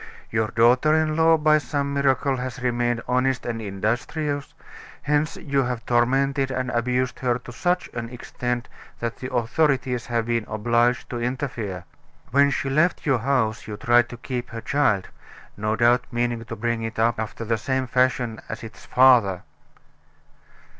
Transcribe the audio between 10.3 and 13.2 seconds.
obliged to interfere. When she left your